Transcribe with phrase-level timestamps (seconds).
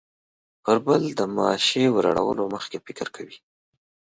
[0.63, 3.37] پر بل د ماشې وراړولو مخکې فکر کوي.